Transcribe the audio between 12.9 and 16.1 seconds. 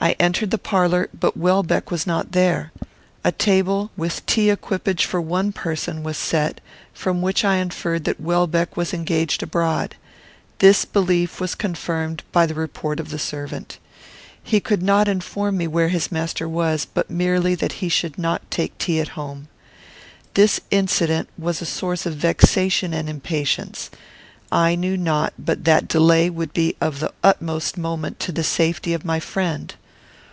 of the servant. He could not inform me where